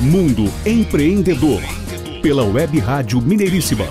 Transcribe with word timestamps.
Mundo 0.00 0.44
Empreendedor. 0.66 1.62
Pela 2.20 2.44
Web 2.44 2.78
Rádio 2.80 3.18
Mineiríssima. 3.18 3.86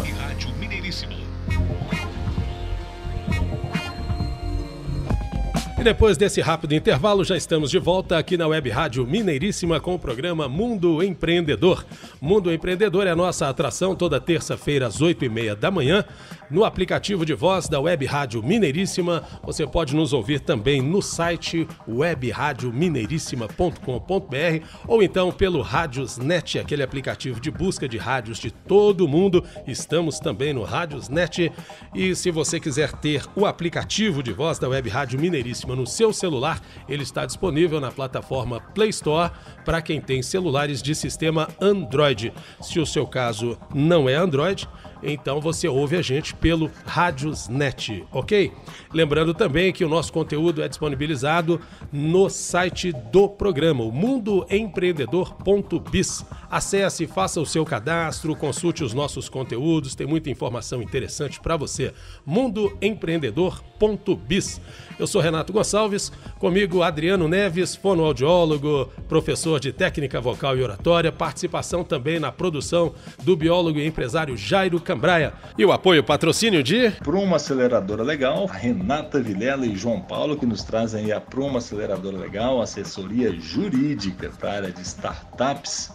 E 5.80 5.84
depois 5.84 6.16
desse 6.16 6.42
rápido 6.42 6.76
intervalo, 6.76 7.24
já 7.24 7.36
estamos 7.36 7.72
de 7.72 7.80
volta 7.80 8.20
aqui 8.20 8.38
na 8.38 8.46
Web 8.46 8.70
Rádio 8.70 9.06
Mineiríssima 9.08 9.80
com 9.80 9.96
o 9.96 10.00
programa 10.00 10.48
Mundo 10.48 11.02
Empreendedor. 11.04 11.84
Mundo 12.22 12.54
Empreendedor 12.54 13.08
é 13.08 13.10
a 13.10 13.16
nossa 13.16 13.50
atração 13.50 13.96
toda 13.96 14.22
terça-feira 14.22 14.86
às 14.86 15.02
oito 15.02 15.26
e 15.26 15.30
meia 15.30 15.56
da 15.56 15.72
manhã. 15.72 16.06
No 16.50 16.64
aplicativo 16.64 17.26
de 17.26 17.34
voz 17.34 17.68
da 17.68 17.80
Web 17.80 18.06
Rádio 18.06 18.44
Mineiríssima, 18.44 19.24
você 19.44 19.66
pode 19.66 19.96
nos 19.96 20.14
ouvir 20.14 20.40
também 20.40 20.80
no 20.80 21.02
site 21.02 21.68
webradiomineiríssima.com.br 21.88 24.68
ou 24.88 25.02
então 25.02 25.32
pelo 25.32 25.64
Rádiosnet, 25.64 26.60
aquele 26.60 26.84
aplicativo 26.84 27.40
de 27.40 27.50
busca 27.50 27.90
de 27.90 27.98
rádios 27.98 28.38
de 28.38 28.52
todo 28.52 29.08
mundo. 29.08 29.44
Estamos 29.66 30.20
também 30.20 30.54
no 30.54 30.62
Rádiosnet. 30.62 31.52
E 31.96 32.16
se 32.16 32.30
você 32.30 32.60
quiser 32.60 32.92
ter 32.92 33.24
o 33.36 33.48
aplicativo 33.48 34.22
de 34.22 34.32
voz 34.32 34.60
da 34.60 34.70
Web 34.70 34.88
Rádio 34.88 35.20
Mineiríssima 35.20 35.76
no 35.76 35.88
seu 35.88 36.14
celular, 36.14 36.62
ele 36.88 37.02
está 37.02 37.26
disponível 37.26 37.82
na 37.82 37.92
plataforma 37.92 38.60
Play 38.60 38.90
Store 38.90 39.32
para 39.64 39.82
quem 39.82 40.00
tem 40.00 40.22
celulares 40.22 40.84
de 40.84 40.94
sistema 40.94 41.48
Android. 41.60 42.32
Se 42.62 42.80
o 42.80 42.86
seu 42.86 43.08
caso 43.08 43.58
não 43.74 44.08
é 44.08 44.14
Android, 44.14 44.70
então 45.02 45.42
você 45.42 45.68
ouve 45.68 45.98
a 45.98 46.02
gente 46.02 46.35
pelo 46.40 46.70
Radiosnet, 46.86 48.06
ok? 48.12 48.52
Lembrando 48.94 49.34
também 49.34 49.74
que 49.74 49.84
o 49.84 49.90
nosso 49.90 50.14
conteúdo 50.14 50.62
é 50.62 50.68
disponibilizado 50.68 51.60
no 51.92 52.30
site 52.30 52.92
do 53.12 53.28
programa, 53.28 53.84
o 53.84 53.92
mundoempreendedor.biz. 53.92 56.24
Acesse, 56.50 57.06
faça 57.08 57.42
o 57.42 57.46
seu 57.46 57.66
cadastro, 57.66 58.34
consulte 58.36 58.84
os 58.84 58.94
nossos 58.94 59.28
conteúdos, 59.28 59.96
tem 59.96 60.06
muita 60.08 60.30
informação 60.30 60.82
interessante 60.82 61.40
para 61.40 61.58
você. 61.58 61.94
mundoempreendedor.biz. 62.26 64.62
Eu 64.98 65.08
sou 65.08 65.22
Renato 65.22 65.52
Gonçalves, 65.52 66.10
comigo 66.40 66.82
Adriano 66.82 67.28
Neves, 67.28 67.76
fonoaudiólogo, 67.76 68.90
professor 69.10 69.60
de 69.60 69.74
técnica 69.74 70.22
vocal 70.22 70.58
e 70.58 70.64
oratória, 70.64 71.12
participação 71.12 71.84
também 71.84 72.20
na 72.20 72.32
produção 72.32 72.94
do 73.24 73.36
biólogo 73.36 73.80
e 73.80 73.86
empresário 73.86 74.38
Jairo 74.38 74.80
Cambraia. 74.80 75.34
E 75.58 75.66
o 75.66 75.72
apoio 75.72 76.04
patrocínio 76.26 76.64
de 76.64 76.90
Pruma 77.04 77.36
Aceleradora 77.36 78.02
Legal, 78.02 78.48
Renata 78.48 79.22
Vilela 79.22 79.64
e 79.64 79.76
João 79.76 80.02
Paulo 80.02 80.36
que 80.36 80.44
nos 80.44 80.64
trazem 80.64 81.12
a 81.12 81.22
Pruma 81.22 81.60
Aceleradora 81.60 82.18
Legal, 82.18 82.64
assessoria 82.64 83.32
jurídica 83.32 84.32
para 84.40 84.50
a 84.50 84.56
área 84.56 84.72
de 84.72 84.82
startups 84.82 85.92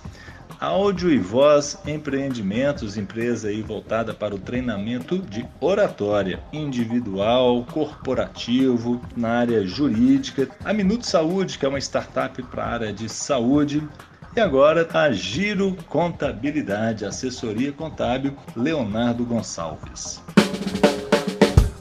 áudio 0.61 1.11
e 1.11 1.19
voz 1.19 1.78
empreendimentos, 1.86 2.98
empresa 2.98 3.48
aí 3.48 3.62
voltada 3.62 4.12
para 4.12 4.34
o 4.34 4.39
treinamento 4.39 5.19
de 5.19 5.47
oratória 5.58 6.39
individual, 6.53 7.64
corporativo, 7.72 9.00
na 9.16 9.31
área 9.31 9.66
jurídica. 9.66 10.48
A 10.62 10.75
Minuto 10.75 11.06
Saúde, 11.06 11.58
que 11.58 11.64
é 11.64 11.69
uma 11.69 11.78
startup 11.78 12.42
para 12.42 12.62
a 12.62 12.69
área 12.69 12.92
de 12.92 13.08
saúde. 13.08 13.83
E 14.36 14.41
agora 14.41 14.86
a 14.92 15.11
Giro 15.11 15.77
Contabilidade, 15.88 17.06
assessoria 17.06 17.72
contábil, 17.72 18.36
Leonardo 18.55 19.25
Gonçalves. 19.25 20.22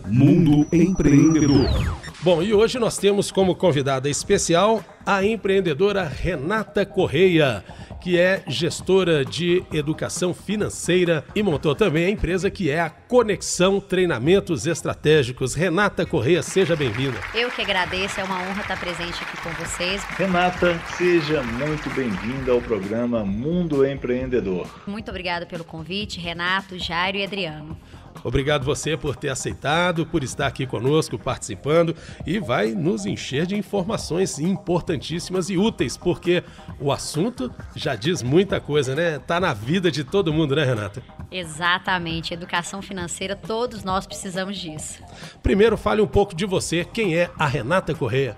Mundo 0.08 0.66
Empreendedor. 0.72 2.00
Bom, 2.22 2.42
e 2.42 2.54
hoje 2.54 2.80
nós 2.80 2.98
temos 2.98 3.30
como 3.30 3.56
convidada 3.56 4.10
especial 4.10 4.84
a 5.06 5.24
empreendedora 5.24 6.04
Renata 6.04 6.86
Correia 6.86 7.64
que 8.02 8.18
é 8.18 8.44
gestora 8.48 9.26
de 9.26 9.64
educação 9.72 10.34
financeira 10.34 11.24
e 11.36 11.44
montou 11.44 11.76
também 11.76 12.06
a 12.06 12.10
empresa 12.10 12.50
que 12.50 12.70
é 12.70 12.82
a 12.82 12.90
Conexão 13.10 13.80
Treinamentos 13.82 14.68
Estratégicos. 14.68 15.56
Renata 15.56 16.06
Correia, 16.06 16.44
seja 16.44 16.76
bem-vinda. 16.76 17.20
Eu 17.34 17.50
que 17.50 17.60
agradeço, 17.60 18.20
é 18.20 18.24
uma 18.24 18.36
honra 18.36 18.62
estar 18.62 18.80
presente 18.80 19.24
aqui 19.24 19.36
com 19.42 19.50
vocês. 19.54 20.04
Renata, 20.16 20.80
seja 20.96 21.42
muito 21.42 21.90
bem-vinda 21.96 22.52
ao 22.52 22.62
programa 22.62 23.26
Mundo 23.26 23.84
Empreendedor. 23.84 24.70
Muito 24.86 25.10
obrigada 25.10 25.48
pelo 25.48 25.64
convite, 25.64 26.20
Renato, 26.20 26.78
Jairo 26.78 27.18
e 27.18 27.24
Adriano. 27.24 27.76
Obrigado 28.24 28.64
você 28.64 28.96
por 28.96 29.16
ter 29.16 29.30
aceitado, 29.30 30.06
por 30.06 30.24
estar 30.24 30.46
aqui 30.46 30.68
conosco, 30.68 31.18
participando 31.18 31.96
e 32.28 32.38
vai 32.38 32.74
nos 32.74 33.08
encher 33.08 33.48
de 33.48 33.56
informações 33.56 34.38
importantíssimas 34.38 35.50
e 35.50 35.58
úteis, 35.58 35.98
porque 35.98 36.44
o 36.80 36.92
assunto 36.92 37.52
já 37.76 37.96
diz 37.96 38.22
muita 38.22 38.60
coisa, 38.60 38.94
né? 38.94 39.18
Tá 39.18 39.40
na 39.40 39.52
vida 39.52 39.90
de 39.90 40.04
todo 40.04 40.32
mundo, 40.32 40.56
né, 40.56 40.64
Renata? 40.64 41.02
Exatamente. 41.32 42.34
Educação 42.34 42.82
financeira, 42.82 43.36
todos 43.36 43.84
nós 43.84 44.08
precisamos 44.08 44.58
disso. 44.58 45.04
Primeiro, 45.44 45.78
fale 45.78 46.02
um 46.02 46.08
pouco 46.08 46.36
de 46.36 46.46
você. 46.46 46.84
Quem 46.84 47.16
é 47.16 47.30
a 47.38 47.46
Renata 47.46 47.94
Correia? 47.94 48.36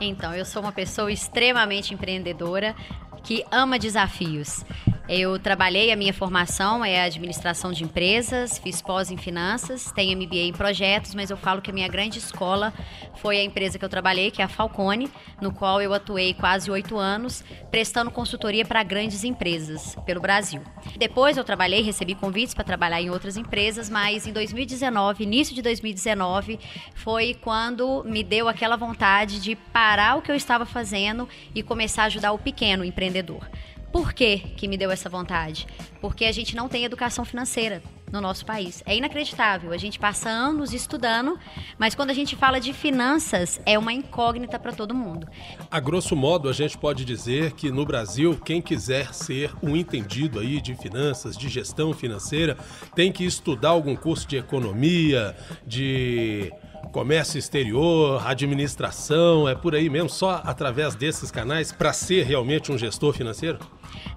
Então, 0.00 0.34
eu 0.34 0.44
sou 0.44 0.62
uma 0.62 0.72
pessoa 0.72 1.12
extremamente 1.12 1.92
empreendedora 1.92 2.74
que 3.22 3.44
ama 3.50 3.78
desafios. 3.78 4.64
Eu 5.12 5.40
trabalhei, 5.40 5.90
a 5.90 5.96
minha 5.96 6.14
formação 6.14 6.84
é 6.84 7.02
administração 7.02 7.72
de 7.72 7.82
empresas, 7.82 8.58
fiz 8.58 8.80
pós 8.80 9.10
em 9.10 9.16
finanças, 9.16 9.90
tenho 9.90 10.16
MBA 10.16 10.36
em 10.36 10.52
projetos, 10.52 11.16
mas 11.16 11.30
eu 11.30 11.36
falo 11.36 11.60
que 11.60 11.68
a 11.68 11.74
minha 11.74 11.88
grande 11.88 12.20
escola 12.20 12.72
foi 13.16 13.38
a 13.38 13.42
empresa 13.42 13.76
que 13.76 13.84
eu 13.84 13.88
trabalhei, 13.88 14.30
que 14.30 14.40
é 14.40 14.44
a 14.44 14.48
Falcone, 14.48 15.10
no 15.40 15.52
qual 15.52 15.82
eu 15.82 15.92
atuei 15.92 16.32
quase 16.32 16.70
oito 16.70 16.96
anos, 16.96 17.42
prestando 17.72 18.08
consultoria 18.08 18.64
para 18.64 18.84
grandes 18.84 19.24
empresas 19.24 19.96
pelo 20.06 20.20
Brasil. 20.20 20.62
Depois 20.96 21.36
eu 21.36 21.42
trabalhei, 21.42 21.82
recebi 21.82 22.14
convites 22.14 22.54
para 22.54 22.62
trabalhar 22.62 23.02
em 23.02 23.10
outras 23.10 23.36
empresas, 23.36 23.90
mas 23.90 24.28
em 24.28 24.32
2019, 24.32 25.24
início 25.24 25.56
de 25.56 25.60
2019, 25.60 26.60
foi 26.94 27.34
quando 27.34 28.04
me 28.04 28.22
deu 28.22 28.48
aquela 28.48 28.76
vontade 28.76 29.40
de 29.40 29.56
parar 29.56 30.18
o 30.18 30.22
que 30.22 30.30
eu 30.30 30.36
estava 30.36 30.64
fazendo 30.64 31.28
e 31.52 31.64
começar 31.64 32.04
a 32.04 32.06
ajudar 32.06 32.30
o 32.30 32.38
pequeno 32.38 32.84
empreendedor. 32.84 33.44
Por 33.92 34.12
que, 34.12 34.38
que 34.56 34.68
me 34.68 34.76
deu 34.76 34.90
essa 34.90 35.08
vontade? 35.08 35.66
Porque 36.00 36.24
a 36.24 36.32
gente 36.32 36.54
não 36.54 36.68
tem 36.68 36.84
educação 36.84 37.24
financeira 37.24 37.82
no 38.12 38.20
nosso 38.20 38.44
país. 38.44 38.82
É 38.86 38.96
inacreditável. 38.96 39.72
A 39.72 39.76
gente 39.76 39.98
passa 39.98 40.28
anos 40.28 40.72
estudando, 40.72 41.38
mas 41.78 41.94
quando 41.94 42.10
a 42.10 42.14
gente 42.14 42.36
fala 42.36 42.60
de 42.60 42.72
finanças, 42.72 43.60
é 43.64 43.78
uma 43.78 43.92
incógnita 43.92 44.58
para 44.58 44.72
todo 44.72 44.94
mundo. 44.94 45.26
A 45.70 45.80
grosso 45.80 46.14
modo, 46.14 46.48
a 46.48 46.52
gente 46.52 46.76
pode 46.76 47.04
dizer 47.04 47.52
que 47.52 47.70
no 47.70 47.84
Brasil, 47.84 48.38
quem 48.44 48.60
quiser 48.60 49.12
ser 49.14 49.52
um 49.62 49.76
entendido 49.76 50.38
aí 50.38 50.60
de 50.60 50.74
finanças, 50.74 51.36
de 51.36 51.48
gestão 51.48 51.92
financeira, 51.92 52.56
tem 52.94 53.12
que 53.12 53.24
estudar 53.24 53.70
algum 53.70 53.96
curso 53.96 54.26
de 54.26 54.36
economia, 54.36 55.36
de 55.66 56.52
comércio 56.92 57.38
exterior, 57.38 58.26
administração, 58.26 59.48
é 59.48 59.54
por 59.54 59.74
aí 59.74 59.88
mesmo, 59.88 60.08
só 60.08 60.42
através 60.44 60.94
desses 60.94 61.30
canais 61.30 61.70
para 61.70 61.92
ser 61.92 62.24
realmente 62.24 62.72
um 62.72 62.78
gestor 62.78 63.12
financeiro? 63.12 63.58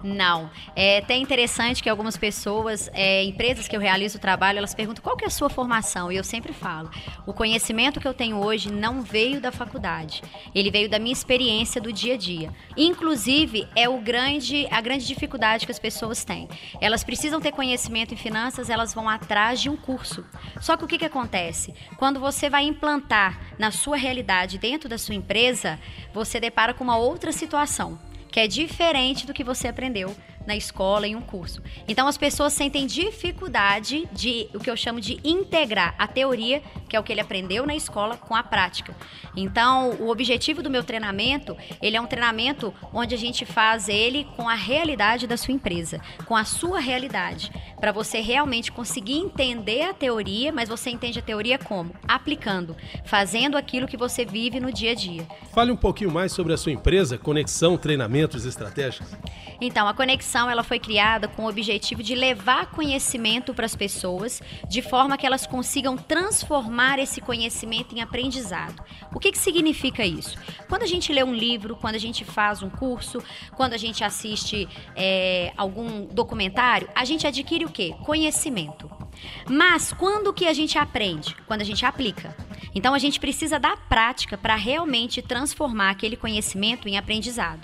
Não. 0.03 0.49
É 0.75 0.97
até 0.97 1.15
interessante 1.15 1.81
que 1.81 1.89
algumas 1.89 2.17
pessoas, 2.17 2.89
é, 2.93 3.23
empresas 3.23 3.67
que 3.67 3.75
eu 3.75 3.79
realizo 3.79 4.17
o 4.17 4.21
trabalho, 4.21 4.57
elas 4.57 4.75
perguntam 4.75 5.03
qual 5.03 5.15
que 5.15 5.23
é 5.23 5.27
a 5.27 5.31
sua 5.31 5.49
formação. 5.49 6.11
E 6.11 6.17
eu 6.17 6.23
sempre 6.23 6.53
falo, 6.53 6.89
o 7.25 7.33
conhecimento 7.33 7.99
que 7.99 8.07
eu 8.07 8.13
tenho 8.13 8.37
hoje 8.37 8.71
não 8.71 9.01
veio 9.01 9.39
da 9.39 9.51
faculdade. 9.51 10.21
Ele 10.53 10.69
veio 10.69 10.89
da 10.89 10.99
minha 10.99 11.13
experiência 11.13 11.79
do 11.79 11.93
dia 11.93 12.15
a 12.15 12.17
dia. 12.17 12.53
Inclusive, 12.75 13.67
é 13.75 13.87
o 13.87 13.99
grande, 13.99 14.67
a 14.69 14.81
grande 14.81 15.05
dificuldade 15.05 15.65
que 15.65 15.71
as 15.71 15.79
pessoas 15.79 16.23
têm. 16.23 16.49
Elas 16.81 17.03
precisam 17.03 17.39
ter 17.39 17.51
conhecimento 17.51 18.13
em 18.13 18.17
finanças, 18.17 18.69
elas 18.69 18.93
vão 18.93 19.07
atrás 19.07 19.61
de 19.61 19.69
um 19.69 19.77
curso. 19.77 20.25
Só 20.59 20.75
que 20.75 20.83
o 20.83 20.87
que, 20.87 20.97
que 20.97 21.05
acontece? 21.05 21.73
Quando 21.97 22.19
você 22.19 22.49
vai 22.49 22.63
implantar 22.63 23.39
na 23.57 23.71
sua 23.71 23.97
realidade, 23.97 24.57
dentro 24.57 24.89
da 24.89 24.97
sua 24.97 25.15
empresa, 25.15 25.79
você 26.13 26.39
depara 26.39 26.73
com 26.73 26.83
uma 26.83 26.97
outra 26.97 27.31
situação 27.31 27.99
que 28.33 28.39
é 28.39 28.47
diferente 28.47 29.27
do 29.27 29.33
que 29.33 29.43
você 29.43 29.67
aprendeu 29.67 30.15
na 30.45 30.55
escola 30.55 31.07
em 31.07 31.15
um 31.15 31.21
curso. 31.21 31.61
Então 31.87 32.07
as 32.07 32.17
pessoas 32.17 32.53
sentem 32.53 32.85
dificuldade 32.85 34.07
de 34.11 34.47
o 34.53 34.59
que 34.59 34.69
eu 34.69 34.77
chamo 34.77 34.99
de 34.99 35.19
integrar 35.23 35.95
a 35.97 36.07
teoria, 36.07 36.61
que 36.87 36.95
é 36.95 36.99
o 36.99 37.03
que 37.03 37.11
ele 37.11 37.21
aprendeu 37.21 37.65
na 37.65 37.75
escola, 37.75 38.17
com 38.17 38.35
a 38.35 38.43
prática. 38.43 38.95
Então, 39.35 39.91
o 39.99 40.09
objetivo 40.09 40.61
do 40.61 40.69
meu 40.69 40.83
treinamento, 40.83 41.57
ele 41.81 41.97
é 41.97 42.01
um 42.01 42.05
treinamento 42.05 42.73
onde 42.93 43.15
a 43.15 43.17
gente 43.17 43.45
faz 43.45 43.89
ele 43.89 44.27
com 44.35 44.47
a 44.47 44.53
realidade 44.53 45.25
da 45.25 45.37
sua 45.37 45.53
empresa, 45.53 45.99
com 46.25 46.35
a 46.35 46.43
sua 46.43 46.79
realidade, 46.79 47.51
para 47.79 47.91
você 47.91 48.19
realmente 48.19 48.71
conseguir 48.71 49.17
entender 49.17 49.81
a 49.81 49.93
teoria, 49.93 50.51
mas 50.51 50.69
você 50.69 50.89
entende 50.89 51.19
a 51.19 51.21
teoria 51.21 51.57
como? 51.57 51.93
Aplicando, 52.07 52.75
fazendo 53.05 53.57
aquilo 53.57 53.87
que 53.87 53.97
você 53.97 54.23
vive 54.25 54.59
no 54.59 54.71
dia 54.71 54.91
a 54.91 54.95
dia. 54.95 55.27
Fale 55.53 55.71
um 55.71 55.77
pouquinho 55.77 56.11
mais 56.11 56.31
sobre 56.31 56.53
a 56.53 56.57
sua 56.57 56.71
empresa, 56.71 57.17
Conexão 57.17 57.77
Treinamentos 57.77 58.45
Estratégicos. 58.45 59.09
Então, 59.59 59.87
a 59.87 59.93
Conexão 59.93 60.32
ela 60.49 60.63
foi 60.63 60.79
criada 60.79 61.27
com 61.27 61.43
o 61.43 61.49
objetivo 61.49 62.01
de 62.01 62.15
levar 62.15 62.71
conhecimento 62.71 63.53
para 63.53 63.65
as 63.65 63.75
pessoas, 63.75 64.41
de 64.67 64.81
forma 64.81 65.17
que 65.17 65.25
elas 65.25 65.45
consigam 65.45 65.95
transformar 65.97 66.99
esse 66.99 67.21
conhecimento 67.21 67.95
em 67.95 68.01
aprendizado. 68.01 68.83
O 69.13 69.19
que, 69.19 69.31
que 69.31 69.37
significa 69.37 70.05
isso? 70.05 70.37
Quando 70.67 70.83
a 70.83 70.87
gente 70.87 71.11
lê 71.11 71.23
um 71.23 71.33
livro, 71.33 71.75
quando 71.75 71.95
a 71.95 71.99
gente 71.99 72.25
faz 72.25 72.63
um 72.63 72.69
curso, 72.69 73.21
quando 73.55 73.73
a 73.73 73.77
gente 73.77 74.03
assiste 74.03 74.67
é, 74.95 75.53
algum 75.55 76.05
documentário, 76.05 76.89
a 76.95 77.05
gente 77.05 77.27
adquire 77.27 77.65
o 77.65 77.69
quê? 77.69 77.95
Conhecimento. 78.03 79.02
Mas 79.49 79.93
quando 79.93 80.33
que 80.33 80.47
a 80.47 80.53
gente 80.53 80.77
aprende? 80.77 81.35
Quando 81.47 81.61
a 81.61 81.65
gente 81.65 81.85
aplica. 81.85 82.35
Então 82.75 82.93
a 82.93 82.99
gente 82.99 83.19
precisa 83.19 83.59
da 83.59 83.77
prática 83.77 84.37
para 84.37 84.55
realmente 84.55 85.21
transformar 85.21 85.91
aquele 85.91 86.15
conhecimento 86.15 86.87
em 86.87 86.97
aprendizado. 86.97 87.61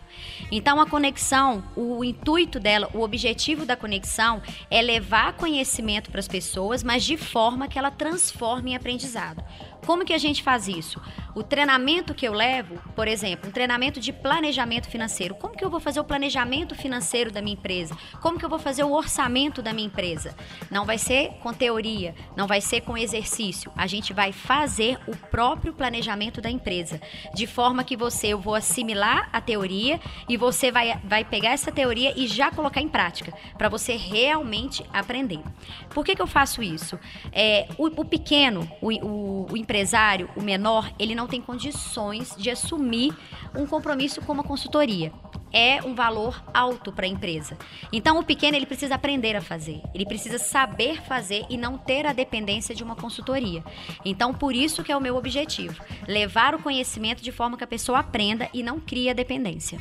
Então 0.52 0.80
a 0.80 0.86
conexão, 0.86 1.64
o 1.76 2.04
intuito 2.04 2.60
dela, 2.60 2.90
o 2.94 3.02
objetivo 3.02 3.66
da 3.66 3.76
conexão 3.76 4.42
é 4.70 4.82
levar 4.82 5.34
conhecimento 5.34 6.12
para 6.12 6.20
as 6.20 6.28
pessoas, 6.28 6.84
mas 6.84 7.04
de 7.04 7.18
forma 7.18 7.68
que 7.68 7.80
ela 7.80 7.92
transforme 7.92 8.72
em 8.72 8.76
aprendizado. 8.76 9.44
Como 9.86 10.06
que 10.06 10.14
a 10.14 10.18
gente 10.18 10.44
faz 10.44 10.68
isso? 10.68 11.02
O 11.36 11.44
treinamento 11.44 12.14
que 12.14 12.28
eu 12.28 12.34
levo, 12.34 12.76
por 12.96 13.08
exemplo, 13.08 13.50
um 13.50 13.52
treinamento 13.52 14.00
de 14.00 14.12
planejamento 14.12 14.90
financeiro. 14.90 15.36
Como 15.36 15.56
que 15.56 15.64
eu 15.64 15.70
vou 15.70 15.80
fazer 15.80 16.00
o 16.00 16.04
planejamento 16.04 16.76
financeiro 16.76 17.32
da 17.32 17.42
minha 17.42 17.54
empresa? 17.54 17.96
Como 18.22 18.40
que 18.40 18.46
eu 18.46 18.50
vou 18.50 18.60
fazer 18.60 18.84
o 18.84 18.92
orçamento 18.92 19.62
da 19.62 19.72
minha 19.74 19.88
empresa? 19.88 20.36
Não 20.72 20.86
vai 20.86 20.98
ser 20.98 21.34
com 21.42 21.54
teoria, 21.54 22.16
não 22.36 22.48
vai 22.48 22.62
ser 22.62 22.82
com 22.82 22.98
exercício. 22.98 23.72
A 23.76 23.86
gente 23.86 24.14
vai 24.14 24.32
fazer 24.32 25.00
o 25.08 25.16
próprio 25.16 25.74
planejamento 25.74 26.42
da 26.42 26.50
empresa, 26.50 27.00
de 27.36 27.46
forma 27.46 27.84
que 27.84 27.96
você 27.96 28.30
eu 28.30 28.40
vou 28.40 28.56
assimilar 28.56 29.30
a 29.32 29.42
teoria 29.42 30.00
e 30.28 30.38
você 30.38 30.72
vai, 30.72 31.00
vai 31.04 31.24
pegar 31.24 31.52
essa 31.52 31.72
teoria 31.72 32.14
e 32.16 32.28
já 32.28 32.52
colocar 32.52 32.82
em 32.82 32.88
prática, 32.88 33.34
para 33.58 33.70
você 33.70 33.96
realmente 33.96 34.84
aprender. 34.94 35.42
Por 35.90 36.04
que, 36.04 36.16
que 36.16 36.22
eu 36.22 36.28
faço 36.28 36.62
isso? 36.62 37.00
É, 37.32 37.68
o, 37.78 37.88
o 37.88 38.06
pequeno, 38.06 38.70
o, 38.82 38.92
o, 38.92 39.52
o 39.52 39.58
empresário, 39.58 40.30
o 40.36 40.42
menor, 40.42 40.92
ele 40.98 41.16
não 41.20 41.28
tem 41.28 41.42
condições 41.42 42.34
de 42.38 42.50
assumir 42.50 43.14
um 43.54 43.66
compromisso 43.66 44.22
com 44.22 44.32
uma 44.32 44.44
consultoria. 44.44 45.12
É 45.52 45.84
um 45.84 45.94
valor 45.94 46.42
alto 46.54 46.94
para 46.94 47.06
a 47.06 47.10
empresa. 47.10 47.58
Então, 47.92 48.18
o 48.20 48.24
pequeno 48.24 48.56
ele 48.56 48.66
precisa 48.66 48.96
aprender 48.96 49.36
a 49.36 49.42
fazer, 49.42 49.82
ele 49.94 50.06
precisa 50.06 50.38
saber 50.38 51.02
fazer 51.02 51.46
e 51.50 51.58
não 51.58 51.78
ter 51.78 52.06
a 52.06 52.14
dependência 52.14 52.74
de 52.74 52.84
uma 52.84 52.96
consultoria. 52.96 53.62
Então, 54.06 54.34
por 54.34 54.56
isso 54.56 54.82
que 54.82 54.94
é 54.94 54.96
o 54.96 55.02
meu 55.02 55.18
objetivo: 55.18 55.84
levar 56.08 56.56
o 56.56 56.64
conhecimento 56.64 57.22
de 57.22 57.34
forma 57.34 57.58
que 57.58 57.64
a 57.66 57.68
pessoa 57.68 58.00
aprenda 58.00 58.48
e 58.54 58.64
não 58.64 58.80
crie 58.80 59.10
a 59.10 59.14
dependência. 59.14 59.78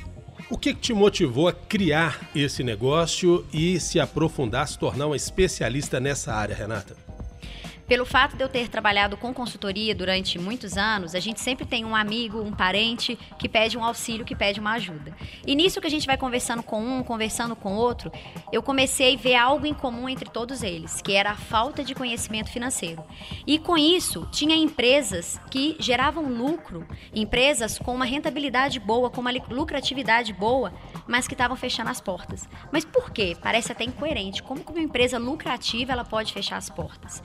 O 0.51 0.59
que 0.59 0.75
te 0.75 0.93
motivou 0.93 1.47
a 1.47 1.53
criar 1.53 2.31
esse 2.35 2.65
negócio 2.65 3.47
e 3.53 3.79
se 3.79 4.01
aprofundar, 4.01 4.67
se 4.67 4.79
tornar 4.79 5.07
uma 5.07 5.17
especialista 5.17 6.01
nessa 6.01 6.33
área, 6.35 6.57
Renata? 6.57 7.08
Pelo 7.89 8.05
fato 8.05 8.37
de 8.37 8.45
eu 8.45 8.51
ter 8.51 8.69
trabalhado 8.69 9.17
com 9.17 9.33
consultoria 9.33 9.95
durante 9.95 10.39
muitos 10.39 10.77
anos, 10.77 11.15
a 11.15 11.21
gente 11.21 11.41
sempre 11.41 11.65
tem 11.65 11.87
um 11.87 11.97
amigo, 11.97 12.39
um 12.39 12.53
parente 12.53 13.19
que 13.39 13.49
pede 13.49 13.79
um 13.79 13.83
auxílio, 13.83 14.27
que 14.27 14.37
pede 14.37 14.61
uma 14.61 14.73
ajuda. 14.73 15.17
E 15.47 15.57
nisso 15.57 15.81
que 15.81 15.87
a 15.87 15.91
gente 15.91 16.07
vai 16.07 16.19
conversando 16.19 16.63
com 16.63 16.85
um, 16.85 17.03
conversando 17.03 17.57
com 17.57 17.75
outro, 17.75 18.13
eu 18.53 18.63
comecei 18.63 19.15
a 19.15 19.19
ver 19.19 19.37
algo 19.37 19.65
em 19.65 19.73
comum 19.73 20.07
entre 20.07 20.29
todos 20.29 20.63
eles, 20.63 21.01
que 21.01 21.15
era 21.15 21.31
a 21.31 21.35
falta 21.35 21.83
de 21.83 21.95
conhecimento 21.95 22.51
financeiro. 22.51 23.03
E 23.47 23.59
com 23.59 23.79
isso, 23.79 24.29
tinha 24.31 24.55
empresas 24.55 25.41
que 25.51 25.75
geravam 25.81 26.25
lucro, 26.25 26.87
empresas 27.15 27.79
com 27.79 27.95
uma 27.95 28.05
rentabilidade 28.05 28.79
boa, 28.79 29.09
com 29.09 29.23
uma 29.23 29.33
lucratividade 29.49 30.35
boa, 30.35 30.75
mas 31.07 31.27
que 31.27 31.33
estavam 31.33 31.57
fechando 31.57 31.89
as 31.89 32.03
portas. 32.03 32.47
Mas 32.71 32.85
por 32.85 33.11
quê? 33.11 33.35
Parece 33.43 33.73
até 33.73 33.85
incoerente. 33.85 34.43
Como 34.43 34.63
que 34.63 34.71
uma 34.71 34.83
empresa 34.83 35.17
lucrativa 35.17 35.93
ela 35.93 36.05
pode 36.05 36.35
fechar 36.35 36.59
as 36.59 36.69
portas? 36.69 37.23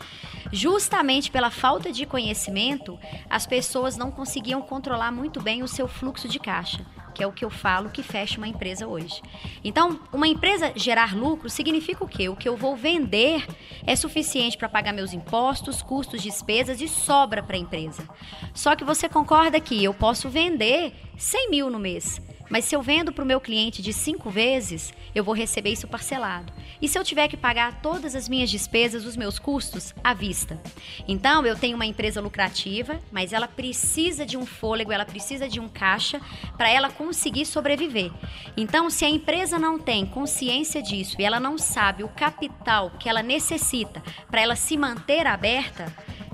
Justamente 0.53 1.31
pela 1.31 1.49
falta 1.49 1.91
de 1.91 2.05
conhecimento, 2.05 2.99
as 3.27 3.47
pessoas 3.47 3.97
não 3.97 4.11
conseguiam 4.11 4.61
controlar 4.61 5.11
muito 5.11 5.41
bem 5.41 5.63
o 5.63 5.67
seu 5.67 5.87
fluxo 5.87 6.27
de 6.27 6.37
caixa, 6.37 6.85
que 7.15 7.23
é 7.23 7.27
o 7.27 7.31
que 7.31 7.43
eu 7.43 7.49
falo 7.49 7.89
que 7.89 8.03
fecha 8.03 8.37
uma 8.37 8.47
empresa 8.47 8.85
hoje. 8.85 9.19
Então, 9.63 9.99
uma 10.13 10.27
empresa 10.27 10.71
gerar 10.75 11.15
lucro 11.15 11.49
significa 11.49 12.03
o 12.03 12.07
quê? 12.07 12.29
O 12.29 12.35
que 12.35 12.47
eu 12.47 12.55
vou 12.55 12.75
vender 12.75 13.43
é 13.83 13.95
suficiente 13.95 14.55
para 14.55 14.69
pagar 14.69 14.93
meus 14.93 15.11
impostos, 15.11 15.81
custos, 15.81 16.21
despesas 16.21 16.79
e 16.81 16.87
sobra 16.87 17.41
para 17.41 17.55
a 17.55 17.59
empresa. 17.59 18.07
Só 18.53 18.75
que 18.75 18.83
você 18.83 19.09
concorda 19.09 19.59
que 19.59 19.83
eu 19.83 19.91
posso 19.91 20.29
vender 20.29 20.93
100 21.17 21.49
mil 21.49 21.71
no 21.71 21.79
mês, 21.79 22.21
mas 22.49 22.65
se 22.65 22.75
eu 22.75 22.81
vendo 22.81 23.11
para 23.11 23.23
o 23.23 23.27
meu 23.27 23.39
cliente 23.39 23.81
de 23.81 23.93
cinco 23.93 24.29
vezes, 24.29 24.93
eu 25.15 25.23
vou 25.23 25.33
receber 25.33 25.71
isso 25.71 25.87
parcelado. 25.87 26.51
E 26.81 26.87
se 26.87 26.97
eu 26.97 27.03
tiver 27.03 27.27
que 27.27 27.37
pagar 27.37 27.81
todas 27.81 28.15
as 28.15 28.27
minhas 28.27 28.49
despesas, 28.49 29.05
os 29.05 29.15
meus 29.15 29.39
custos, 29.39 29.93
à 30.03 30.13
vista? 30.13 30.61
Então, 31.07 31.45
eu 31.45 31.55
tenho 31.55 31.75
uma 31.75 31.85
empresa 31.85 32.21
lucrativa, 32.21 32.99
mas 33.11 33.33
ela 33.33 33.47
precisa 33.47 34.25
de 34.25 34.37
um 34.37 34.45
fôlego, 34.45 34.91
ela 34.91 35.05
precisa 35.05 35.47
de 35.47 35.59
um 35.59 35.67
caixa 35.67 36.19
para 36.57 36.69
ela 36.69 36.89
conseguir 36.89 37.45
sobreviver. 37.45 38.11
Então, 38.57 38.89
se 38.89 39.05
a 39.05 39.09
empresa 39.09 39.57
não 39.57 39.79
tem 39.79 40.05
consciência 40.05 40.81
disso 40.81 41.15
e 41.19 41.23
ela 41.23 41.39
não 41.39 41.57
sabe 41.57 42.03
o 42.03 42.09
capital 42.09 42.91
que 42.99 43.07
ela 43.09 43.23
necessita 43.23 44.03
para 44.29 44.41
ela 44.41 44.55
se 44.55 44.77
manter 44.77 45.25
aberta, 45.25 45.93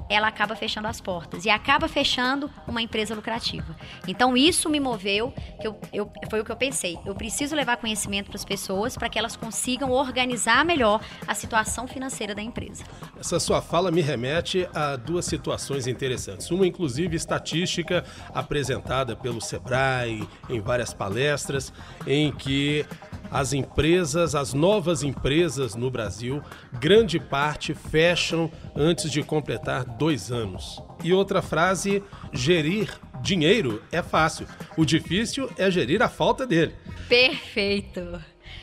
ela 0.10 0.28
acaba 0.28 0.56
fechando 0.56 0.88
as 0.88 1.00
portas 1.00 1.46
e 1.46 1.50
acaba 1.50 1.88
fechando 1.88 2.50
uma 2.68 2.82
empresa 2.82 3.14
lucrativa. 3.14 3.76
Então 4.08 4.36
isso 4.36 4.70
me 4.70 4.80
moveu, 4.80 5.32
que 5.62 5.68
eu, 5.68 5.80
eu 5.94 6.12
foi 6.30 6.42
o 6.42 6.46
que 6.46 6.52
eu 6.52 6.56
pensei. 6.56 6.98
Eu 7.06 7.14
preciso 7.16 7.56
levar 7.56 7.78
conhecimento 7.78 8.28
para 8.28 8.36
as 8.36 8.46
pessoas 8.46 8.98
para 8.98 9.08
que 9.08 9.20
elas 9.20 9.36
consigam 9.36 9.92
organizar 9.92 10.66
melhor 10.66 11.02
a 11.28 11.36
situação 11.36 11.88
financeira 11.88 12.34
da 12.34 12.42
empresa. 12.42 12.84
Essa 13.20 13.40
sua 13.40 13.62
fala 13.62 13.92
me 13.92 14.02
remete 14.02 14.68
a 14.74 14.96
duas 14.96 15.26
situações 15.26 15.88
interessantes. 15.88 16.50
Uma, 16.50 16.66
inclusive, 16.66 17.16
estatística 17.16 18.04
apresentada 18.34 19.16
pelo 19.16 19.40
Sebrae 19.40 20.28
em 20.50 20.60
várias 20.60 20.94
palestras, 20.94 21.72
em 22.08 22.32
que 22.32 22.86
as 23.31 23.54
empresas, 23.54 24.36
as 24.36 24.54
novas 24.54 25.04
empresas 25.04 25.76
no 25.76 25.90
Brasil, 25.90 26.42
grande 26.80 27.20
parte 27.20 27.74
fecham 27.74 28.52
antes 28.76 29.12
de 29.12 29.24
completar 29.24 29.84
dois 29.84 30.31
anos. 30.31 30.81
E 31.04 31.14
outra 31.14 31.42
frase: 31.42 32.04
gerir 32.34 32.90
dinheiro 33.22 33.81
é 33.92 34.02
fácil, 34.02 34.48
o 34.78 34.86
difícil 34.86 35.50
é 35.58 35.70
gerir 35.70 36.02
a 36.02 36.10
falta 36.10 36.46
dele. 36.46 36.74
Perfeito. 37.08 38.20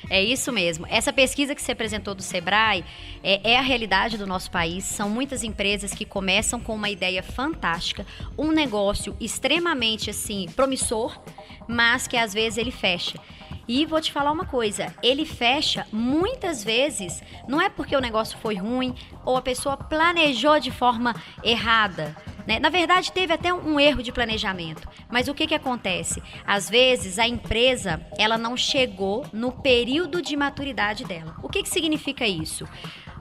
É 0.09 0.23
isso 0.23 0.53
mesmo. 0.53 0.87
Essa 0.89 1.13
pesquisa 1.13 1.55
que 1.55 1.63
se 1.63 1.73
apresentou 1.73 2.15
do 2.15 2.23
Sebrae 2.23 2.85
é, 3.23 3.53
é, 3.53 3.59
a 3.59 3.61
realidade 3.61 4.17
do 4.17 4.27
nosso 4.27 4.51
país. 4.51 4.85
São 4.85 5.11
muitas 5.11 5.43
empresas 5.43 5.93
que 5.93 6.05
começam 6.05 6.61
com 6.61 6.75
uma 6.75 6.89
ideia 6.89 7.23
fantástica, 7.23 8.07
um 8.39 8.53
negócio 8.53 9.17
extremamente 9.21 10.11
assim 10.11 10.47
promissor, 10.55 11.21
mas 11.67 12.07
que 12.07 12.17
às 12.17 12.33
vezes 12.33 12.59
ele 12.59 12.71
fecha. 12.71 13.19
E 13.69 13.85
vou 13.85 14.01
te 14.01 14.13
falar 14.13 14.31
uma 14.31 14.47
coisa, 14.47 14.95
ele 15.03 15.25
fecha 15.25 15.87
muitas 15.93 16.63
vezes, 16.63 17.23
não 17.49 17.61
é 17.61 17.69
porque 17.69 17.97
o 17.97 18.01
negócio 18.01 18.39
foi 18.39 18.55
ruim 18.55 18.95
ou 19.25 19.37
a 19.37 19.43
pessoa 19.43 19.77
planejou 19.77 20.61
de 20.61 20.71
forma 20.71 21.15
errada. 21.43 22.15
Né? 22.47 22.61
Na 22.61 22.69
verdade, 22.69 23.11
teve 23.11 23.33
até 23.33 23.53
um 23.53 23.81
erro 23.81 24.03
de 24.03 24.13
planejamento. 24.13 24.89
Mas 25.11 25.27
o 25.27 25.35
que, 25.35 25.49
que 25.49 25.55
acontece? 25.55 26.23
Às 26.47 26.71
vezes, 26.71 27.19
a 27.19 27.27
empresa 27.27 28.01
ela 28.17 28.39
não 28.39 28.57
chegou 28.57 29.27
no 29.33 29.51
período 29.51 30.23
de 30.23 30.37
maturidade 30.37 31.05
dela. 31.05 31.35
O 31.43 31.49
que, 31.49 31.63
que 31.63 31.69
significa 31.69 32.27
isso? 32.27 32.67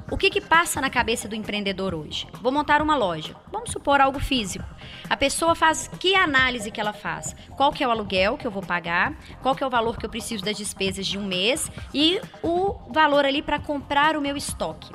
O 0.10 0.18
que, 0.18 0.30
que 0.30 0.40
passa 0.40 0.80
na 0.80 0.90
cabeça 0.90 1.28
do 1.28 1.34
empreendedor 1.34 1.96
hoje? 1.96 2.28
Vou 2.40 2.52
montar 2.52 2.80
uma 2.80 2.96
loja. 2.96 3.36
Vamos 3.52 3.72
supor 3.72 4.00
algo 4.00 4.20
físico. 4.20 4.64
A 5.10 5.18
pessoa 5.18 5.56
faz 5.56 5.88
que 6.00 6.14
análise 6.14 6.70
que 6.70 6.80
ela 6.80 6.94
faz? 6.94 7.36
Qual 7.58 7.72
que 7.72 7.84
é 7.84 7.88
o 7.88 7.92
aluguel 7.92 8.38
que 8.38 8.46
eu 8.46 8.52
vou 8.52 8.62
pagar? 8.62 9.18
Qual 9.42 9.56
que 9.56 9.64
é 9.64 9.68
o 9.68 9.70
valor 9.70 9.98
que 9.98 10.06
eu 10.06 10.10
preciso 10.10 10.46
das 10.46 10.58
despesas 10.58 11.08
de 11.08 11.18
um 11.18 11.26
mês 11.26 11.72
e 11.92 12.22
o 12.44 12.76
valor 12.92 13.26
ali 13.26 13.42
para 13.42 13.58
comprar 13.58 14.16
o 14.16 14.22
meu 14.22 14.38
estoque? 14.38 14.92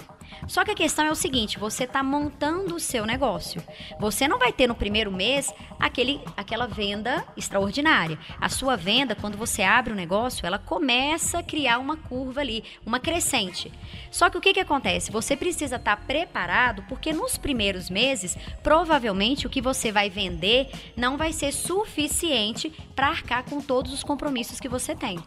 Só 0.46 0.64
que 0.64 0.70
a 0.70 0.74
questão 0.74 1.04
é 1.04 1.10
o 1.10 1.14
seguinte: 1.14 1.58
você 1.58 1.84
está 1.84 2.02
montando 2.02 2.74
o 2.74 2.80
seu 2.80 3.06
negócio. 3.06 3.62
Você 3.98 4.26
não 4.26 4.38
vai 4.38 4.52
ter 4.52 4.66
no 4.66 4.74
primeiro 4.74 5.10
mês 5.10 5.52
aquele, 5.78 6.20
aquela 6.36 6.66
venda 6.66 7.24
extraordinária. 7.36 8.18
A 8.40 8.48
sua 8.48 8.76
venda, 8.76 9.14
quando 9.14 9.36
você 9.36 9.62
abre 9.62 9.92
o 9.92 9.96
negócio, 9.96 10.46
ela 10.46 10.58
começa 10.58 11.38
a 11.38 11.42
criar 11.42 11.78
uma 11.78 11.96
curva 11.96 12.40
ali, 12.40 12.64
uma 12.84 13.00
crescente. 13.00 13.72
Só 14.10 14.28
que 14.28 14.38
o 14.38 14.40
que, 14.40 14.54
que 14.54 14.60
acontece? 14.60 15.10
Você 15.10 15.36
precisa 15.36 15.76
estar 15.76 15.96
tá 15.96 16.02
preparado, 16.02 16.84
porque 16.88 17.12
nos 17.12 17.38
primeiros 17.38 17.88
meses, 17.88 18.36
provavelmente 18.62 19.46
o 19.46 19.50
que 19.50 19.60
você 19.60 19.92
vai 19.92 20.10
vender 20.10 20.68
não 20.96 21.16
vai 21.16 21.32
ser 21.32 21.52
suficiente 21.52 22.70
para 22.94 23.08
arcar 23.08 23.44
com 23.44 23.60
todos 23.60 23.92
os 23.92 24.02
compromissos 24.02 24.60
que 24.60 24.68
você 24.68 24.94
tem. 24.94 25.18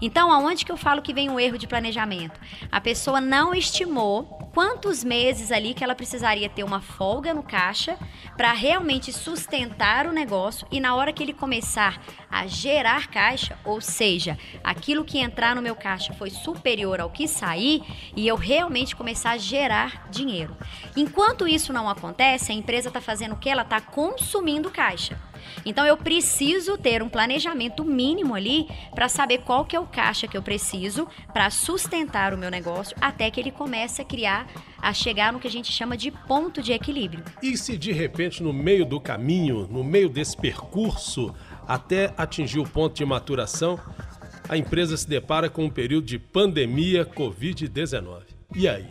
Então, 0.00 0.30
aonde 0.30 0.64
que 0.64 0.72
eu 0.72 0.76
falo 0.76 1.02
que 1.02 1.14
vem 1.14 1.30
o 1.30 1.40
erro 1.40 1.58
de 1.58 1.66
planejamento? 1.66 2.38
A 2.70 2.80
pessoa 2.80 3.20
não 3.20 3.54
estimou 3.54 4.24
quantos 4.52 5.02
meses 5.02 5.50
ali 5.50 5.74
que 5.74 5.82
ela 5.82 5.94
precisaria 5.94 6.48
ter 6.48 6.62
uma 6.62 6.80
folga 6.80 7.32
no 7.32 7.42
caixa 7.42 7.98
para 8.36 8.52
realmente 8.52 9.12
sustentar 9.12 10.06
o 10.06 10.12
negócio 10.12 10.66
e 10.70 10.80
na 10.80 10.94
hora 10.94 11.12
que 11.12 11.22
ele 11.22 11.32
começar 11.32 12.00
a 12.30 12.46
gerar 12.46 13.08
caixa, 13.08 13.58
ou 13.64 13.80
seja, 13.80 14.38
aquilo 14.62 15.04
que 15.04 15.18
entrar 15.18 15.56
no 15.56 15.62
meu 15.62 15.74
caixa 15.74 16.12
foi 16.14 16.30
superior 16.30 17.00
ao 17.00 17.10
que 17.10 17.26
sair 17.26 17.82
e 18.14 18.26
eu 18.26 18.36
realmente 18.36 18.94
começar 18.94 19.32
a 19.32 19.38
gerar 19.38 20.08
dinheiro. 20.10 20.56
Enquanto 20.96 21.48
isso 21.48 21.72
não 21.72 21.88
acontece, 21.88 22.52
a 22.52 22.54
empresa 22.54 22.88
está 22.88 23.00
fazendo 23.00 23.32
o 23.32 23.38
que? 23.38 23.48
Ela 23.48 23.62
está 23.62 23.80
consumindo 23.80 24.70
caixa. 24.70 25.31
Então 25.64 25.86
eu 25.86 25.96
preciso 25.96 26.76
ter 26.76 27.02
um 27.02 27.08
planejamento 27.08 27.84
mínimo 27.84 28.34
ali 28.34 28.68
para 28.94 29.08
saber 29.08 29.38
qual 29.38 29.64
que 29.64 29.76
é 29.76 29.80
o 29.80 29.86
caixa 29.86 30.26
que 30.26 30.36
eu 30.36 30.42
preciso 30.42 31.06
para 31.32 31.50
sustentar 31.50 32.34
o 32.34 32.38
meu 32.38 32.50
negócio 32.50 32.96
até 33.00 33.30
que 33.30 33.40
ele 33.40 33.50
comece 33.50 34.02
a 34.02 34.04
criar, 34.04 34.46
a 34.80 34.92
chegar 34.92 35.32
no 35.32 35.40
que 35.40 35.48
a 35.48 35.50
gente 35.50 35.72
chama 35.72 35.96
de 35.96 36.10
ponto 36.10 36.62
de 36.62 36.72
equilíbrio. 36.72 37.24
E 37.42 37.56
se 37.56 37.76
de 37.76 37.92
repente 37.92 38.42
no 38.42 38.52
meio 38.52 38.84
do 38.84 39.00
caminho, 39.00 39.68
no 39.70 39.84
meio 39.84 40.08
desse 40.08 40.36
percurso 40.36 41.34
até 41.66 42.12
atingir 42.16 42.58
o 42.58 42.68
ponto 42.68 42.94
de 42.94 43.04
maturação, 43.04 43.78
a 44.48 44.56
empresa 44.56 44.96
se 44.96 45.08
depara 45.08 45.48
com 45.48 45.64
um 45.64 45.70
período 45.70 46.06
de 46.06 46.18
pandemia 46.18 47.06
Covid-19. 47.06 48.22
E 48.54 48.68
aí? 48.68 48.86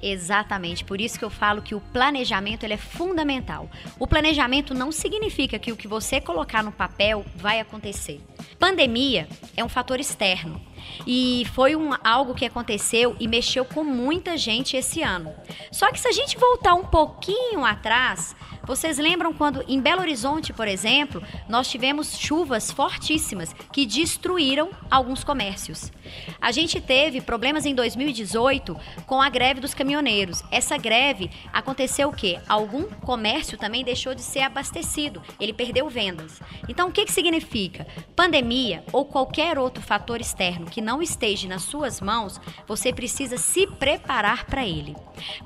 Exatamente, 0.00 0.84
por 0.84 1.00
isso 1.00 1.18
que 1.18 1.24
eu 1.24 1.30
falo 1.30 1.60
que 1.60 1.74
o 1.74 1.80
planejamento 1.80 2.62
ele 2.62 2.74
é 2.74 2.78
fundamental. 2.78 3.68
O 3.98 4.06
planejamento 4.06 4.72
não 4.72 4.92
significa 4.92 5.58
que 5.58 5.72
o 5.72 5.76
que 5.76 5.88
você 5.88 6.20
colocar 6.20 6.62
no 6.62 6.70
papel 6.70 7.24
vai 7.34 7.58
acontecer. 7.58 8.20
Pandemia 8.58 9.28
é 9.56 9.64
um 9.64 9.68
fator 9.68 9.98
externo 9.98 10.60
e 11.06 11.44
foi 11.52 11.74
um, 11.74 11.90
algo 12.04 12.34
que 12.34 12.44
aconteceu 12.44 13.16
e 13.18 13.26
mexeu 13.26 13.64
com 13.64 13.82
muita 13.82 14.36
gente 14.36 14.76
esse 14.76 15.02
ano. 15.02 15.34
Só 15.72 15.90
que 15.90 15.98
se 15.98 16.06
a 16.06 16.12
gente 16.12 16.38
voltar 16.38 16.74
um 16.74 16.84
pouquinho 16.84 17.64
atrás, 17.64 18.36
vocês 18.68 18.98
lembram 18.98 19.32
quando 19.32 19.64
em 19.66 19.80
Belo 19.80 20.02
Horizonte, 20.02 20.52
por 20.52 20.68
exemplo, 20.68 21.22
nós 21.48 21.70
tivemos 21.70 22.18
chuvas 22.18 22.70
fortíssimas 22.70 23.54
que 23.72 23.86
destruíram 23.86 24.68
alguns 24.90 25.24
comércios. 25.24 25.90
A 26.38 26.52
gente 26.52 26.78
teve 26.78 27.22
problemas 27.22 27.64
em 27.64 27.74
2018 27.74 28.78
com 29.06 29.22
a 29.22 29.30
greve 29.30 29.58
dos 29.58 29.72
caminhoneiros. 29.72 30.44
Essa 30.50 30.76
greve 30.76 31.30
aconteceu 31.50 32.10
o 32.10 32.12
quê? 32.12 32.38
Algum 32.46 32.84
comércio 32.84 33.56
também 33.56 33.82
deixou 33.82 34.14
de 34.14 34.20
ser 34.20 34.40
abastecido, 34.40 35.22
ele 35.40 35.54
perdeu 35.54 35.88
vendas. 35.88 36.38
Então, 36.68 36.88
o 36.88 36.92
que, 36.92 37.06
que 37.06 37.12
significa? 37.12 37.86
Pandemia 38.14 38.84
ou 38.92 39.06
qualquer 39.06 39.58
outro 39.58 39.82
fator 39.82 40.20
externo 40.20 40.66
que 40.66 40.82
não 40.82 41.00
esteja 41.00 41.48
nas 41.48 41.62
suas 41.62 42.02
mãos, 42.02 42.38
você 42.66 42.92
precisa 42.92 43.38
se 43.38 43.66
preparar 43.66 44.44
para 44.44 44.66
ele. 44.66 44.94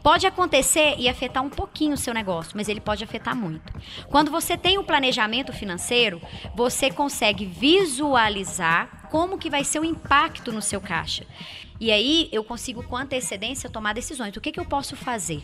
Pode 0.03 0.27
acontecer 0.27 0.97
e 0.99 1.09
afetar 1.09 1.43
um 1.43 1.49
pouquinho 1.49 1.95
o 1.95 1.97
seu 1.97 2.13
negócio, 2.13 2.53
mas 2.57 2.69
ele 2.69 2.81
pode 2.81 3.05
afetar 3.13 3.37
muito. 3.37 3.73
Quando 4.09 4.31
você 4.31 4.57
tem 4.57 4.79
um 4.79 4.85
planejamento 4.85 5.53
financeiro, 5.53 6.21
você 6.55 6.91
consegue 6.91 7.45
visualizar 7.45 9.09
como 9.11 9.37
que 9.37 9.51
vai 9.51 9.63
ser 9.63 9.81
o 9.81 9.85
impacto 9.85 10.51
no 10.51 10.63
seu 10.63 10.81
caixa. 10.81 11.27
E 11.79 11.91
aí 11.93 12.29
eu 12.33 12.43
consigo 12.43 12.83
com 12.83 12.97
antecedência 12.97 13.69
tomar 13.69 13.93
decisões. 13.93 14.35
O 14.37 14.41
que, 14.41 14.53
que 14.53 14.61
eu 14.61 14.65
posso 14.65 14.97
fazer? 14.97 15.43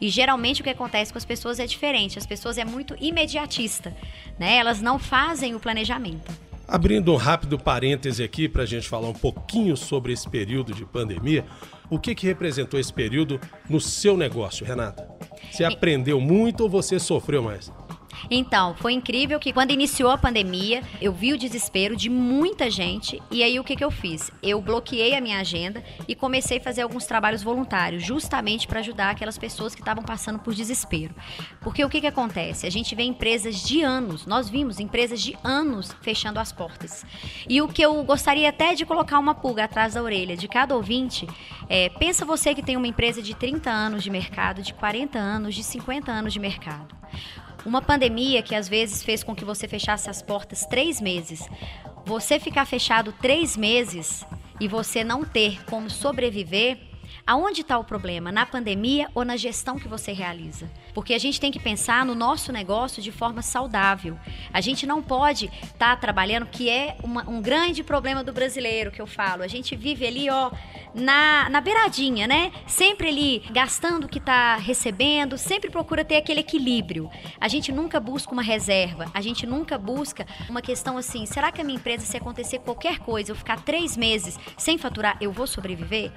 E 0.00 0.08
geralmente 0.08 0.60
o 0.60 0.64
que 0.64 0.70
acontece 0.70 1.12
com 1.12 1.18
as 1.18 1.24
pessoas 1.24 1.60
é 1.60 1.66
diferente. 1.66 2.18
As 2.18 2.26
pessoas 2.26 2.58
é 2.58 2.64
muito 2.64 2.96
imediatista, 2.98 3.94
né? 4.38 4.56
Elas 4.56 4.80
não 4.80 4.98
fazem 4.98 5.54
o 5.54 5.60
planejamento. 5.60 6.32
Abrindo 6.66 7.12
um 7.12 7.16
rápido 7.16 7.58
parêntese 7.58 8.22
aqui 8.22 8.48
para 8.48 8.62
a 8.62 8.66
gente 8.66 8.88
falar 8.88 9.08
um 9.08 9.14
pouquinho 9.14 9.76
sobre 9.76 10.12
esse 10.12 10.28
período 10.28 10.72
de 10.72 10.84
pandemia, 10.84 11.44
o 11.90 11.98
que, 11.98 12.14
que 12.14 12.26
representou 12.26 12.80
esse 12.80 12.92
período 12.92 13.38
no 13.68 13.80
seu 13.80 14.16
negócio, 14.16 14.64
Renata? 14.64 15.06
Você 15.52 15.62
aprendeu 15.62 16.20
muito 16.20 16.62
ou 16.62 16.68
você 16.68 16.98
sofreu 16.98 17.42
mais? 17.42 17.70
Então, 18.30 18.74
foi 18.74 18.92
incrível 18.92 19.38
que 19.38 19.52
quando 19.52 19.70
iniciou 19.70 20.10
a 20.10 20.18
pandemia, 20.18 20.82
eu 21.00 21.12
vi 21.12 21.32
o 21.32 21.38
desespero 21.38 21.96
de 21.96 22.08
muita 22.08 22.70
gente 22.70 23.22
e 23.30 23.42
aí 23.42 23.58
o 23.58 23.64
que, 23.64 23.76
que 23.76 23.84
eu 23.84 23.90
fiz? 23.90 24.30
Eu 24.42 24.60
bloqueei 24.60 25.14
a 25.14 25.20
minha 25.20 25.38
agenda 25.38 25.82
e 26.06 26.14
comecei 26.14 26.58
a 26.58 26.60
fazer 26.60 26.82
alguns 26.82 27.06
trabalhos 27.06 27.42
voluntários, 27.42 28.02
justamente 28.02 28.66
para 28.66 28.80
ajudar 28.80 29.10
aquelas 29.10 29.38
pessoas 29.38 29.74
que 29.74 29.80
estavam 29.80 30.02
passando 30.02 30.38
por 30.38 30.54
desespero. 30.54 31.14
Porque 31.60 31.84
o 31.84 31.88
que, 31.88 32.00
que 32.00 32.06
acontece? 32.06 32.66
A 32.66 32.70
gente 32.70 32.94
vê 32.94 33.02
empresas 33.02 33.62
de 33.62 33.82
anos, 33.82 34.26
nós 34.26 34.48
vimos 34.48 34.80
empresas 34.80 35.20
de 35.20 35.36
anos 35.42 35.94
fechando 36.00 36.38
as 36.38 36.52
portas. 36.52 37.04
E 37.48 37.60
o 37.60 37.68
que 37.68 37.82
eu 37.82 38.02
gostaria 38.04 38.48
até 38.48 38.74
de 38.74 38.84
colocar 38.84 39.18
uma 39.18 39.34
pulga 39.34 39.64
atrás 39.64 39.94
da 39.94 40.02
orelha 40.02 40.36
de 40.36 40.48
cada 40.48 40.74
ouvinte 40.74 41.26
é: 41.68 41.88
pensa 41.88 42.24
você 42.24 42.54
que 42.54 42.62
tem 42.62 42.76
uma 42.76 42.86
empresa 42.86 43.22
de 43.22 43.34
30 43.34 43.70
anos 43.70 44.02
de 44.02 44.10
mercado, 44.10 44.62
de 44.62 44.74
40 44.74 45.18
anos, 45.18 45.54
de 45.54 45.62
50 45.62 46.10
anos 46.10 46.32
de 46.32 46.38
mercado. 46.38 46.94
Uma 47.64 47.80
pandemia 47.80 48.42
que 48.42 48.54
às 48.54 48.68
vezes 48.68 49.02
fez 49.02 49.24
com 49.24 49.34
que 49.34 49.44
você 49.44 49.66
fechasse 49.66 50.10
as 50.10 50.20
portas 50.20 50.66
três 50.66 51.00
meses. 51.00 51.48
Você 52.04 52.38
ficar 52.38 52.66
fechado 52.66 53.12
três 53.22 53.56
meses 53.56 54.24
e 54.60 54.68
você 54.68 55.02
não 55.02 55.24
ter 55.24 55.64
como 55.64 55.88
sobreviver, 55.88 56.78
aonde 57.26 57.62
está 57.62 57.78
o 57.78 57.84
problema? 57.84 58.30
Na 58.30 58.44
pandemia 58.44 59.08
ou 59.14 59.24
na 59.24 59.36
gestão 59.36 59.78
que 59.78 59.88
você 59.88 60.12
realiza? 60.12 60.70
Porque 60.92 61.14
a 61.14 61.18
gente 61.18 61.40
tem 61.40 61.50
que 61.50 61.58
pensar 61.58 62.04
no 62.04 62.14
nosso 62.14 62.52
negócio 62.52 63.02
de 63.02 63.10
forma 63.10 63.42
saudável. 63.42 64.18
A 64.52 64.60
gente 64.60 64.86
não 64.86 65.02
pode 65.02 65.46
estar 65.46 65.78
tá 65.78 65.96
trabalhando, 65.96 66.46
que 66.46 66.68
é 66.68 66.96
uma, 67.02 67.28
um 67.28 67.40
grande 67.40 67.82
problema 67.82 68.22
do 68.22 68.32
brasileiro 68.32 68.90
que 68.90 69.00
eu 69.00 69.06
falo. 69.06 69.42
A 69.42 69.48
gente 69.48 69.74
vive 69.74 70.06
ali, 70.06 70.28
ó, 70.30 70.50
na, 70.94 71.48
na 71.50 71.60
beiradinha, 71.60 72.26
né? 72.26 72.52
Sempre 72.66 73.08
ali 73.08 73.42
gastando 73.50 74.04
o 74.04 74.08
que 74.08 74.18
está 74.18 74.56
recebendo, 74.56 75.36
sempre 75.36 75.70
procura 75.70 76.04
ter 76.04 76.16
aquele 76.16 76.40
equilíbrio. 76.40 77.10
A 77.40 77.48
gente 77.48 77.72
nunca 77.72 77.98
busca 77.98 78.32
uma 78.32 78.42
reserva, 78.42 79.10
a 79.12 79.20
gente 79.20 79.46
nunca 79.46 79.76
busca 79.76 80.26
uma 80.48 80.62
questão 80.62 80.96
assim: 80.96 81.26
será 81.26 81.50
que 81.50 81.60
a 81.60 81.64
minha 81.64 81.76
empresa, 81.76 82.04
se 82.04 82.16
acontecer 82.16 82.60
qualquer 82.60 82.98
coisa, 82.98 83.32
eu 83.32 83.36
ficar 83.36 83.60
três 83.60 83.96
meses 83.96 84.38
sem 84.56 84.78
faturar, 84.78 85.16
eu 85.20 85.32
vou 85.32 85.46
sobreviver? 85.46 86.12